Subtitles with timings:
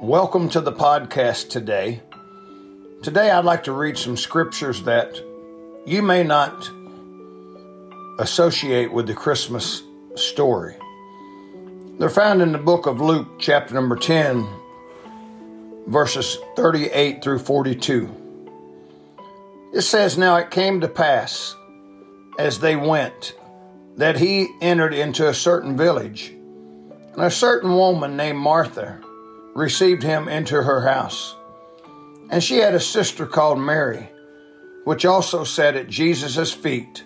[0.00, 2.02] Welcome to the podcast today.
[3.04, 5.22] Today, I'd like to read some scriptures that
[5.86, 6.68] you may not
[8.18, 9.84] associate with the Christmas
[10.16, 10.74] story.
[11.98, 14.44] They're found in the book of Luke, chapter number 10,
[15.86, 18.10] verses 38 through 42.
[19.72, 21.54] It says, Now it came to pass
[22.36, 23.32] as they went
[23.96, 26.30] that he entered into a certain village,
[27.12, 29.00] and a certain woman named Martha
[29.54, 31.34] received him into her house.
[32.30, 34.10] And she had a sister called Mary,
[34.84, 37.04] which also sat at Jesus' feet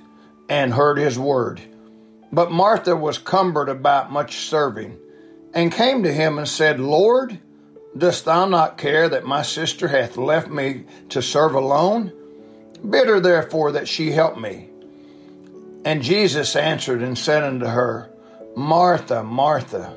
[0.49, 1.61] and heard his word.
[2.33, 4.99] But Martha was cumbered about much serving,
[5.55, 7.39] and came to him and said, Lord,
[7.97, 12.13] dost thou not care that my sister hath left me to serve alone?
[12.89, 14.71] Bid her therefore that she help me.
[15.85, 18.11] And Jesus answered and said unto her,
[18.57, 19.97] Martha, Martha,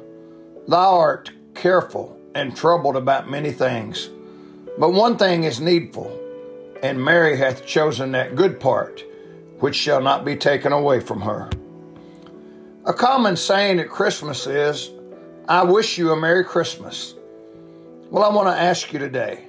[0.67, 4.09] thou art careful and troubled about many things.
[4.77, 6.18] But one thing is needful,
[6.82, 9.04] and Mary hath chosen that good part,
[9.60, 11.49] which shall not be taken away from her.
[12.85, 14.90] A common saying at Christmas is,
[15.48, 17.13] I wish you a Merry Christmas.
[18.10, 19.48] Well, I want to ask you today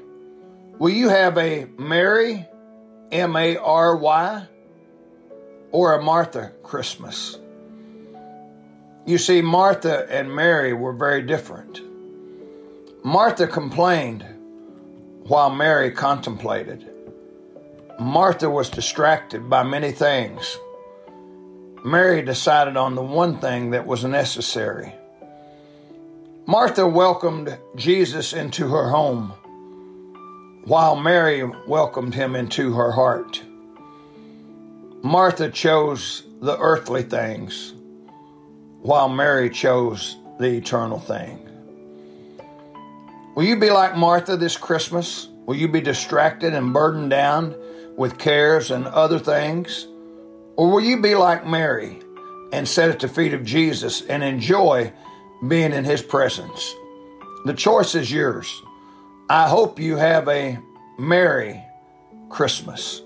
[0.79, 2.47] will you have a Mary,
[3.11, 4.47] M A R Y,
[5.71, 7.39] or a Martha Christmas?
[9.07, 11.81] You see, Martha and Mary were very different.
[13.05, 14.25] Martha complained
[15.25, 16.89] while Mary contemplated.
[17.99, 20.57] Martha was distracted by many things.
[21.85, 24.95] Mary decided on the one thing that was necessary.
[26.47, 29.33] Martha welcomed Jesus into her home,
[30.65, 33.43] while Mary welcomed him into her heart.
[35.03, 37.75] Martha chose the earthly things,
[38.81, 41.49] while Mary chose the eternal thing.
[43.35, 45.27] Will you be like Martha this Christmas?
[45.47, 47.55] Will you be distracted and burdened down
[47.97, 49.87] with cares and other things?
[50.57, 52.01] Or will you be like Mary
[52.53, 54.93] and sit at the feet of Jesus and enjoy
[55.49, 56.75] being in his presence?
[57.47, 58.63] The choice is yours.
[59.31, 60.59] I hope you have a
[60.99, 61.65] Merry
[62.29, 63.01] Christmas.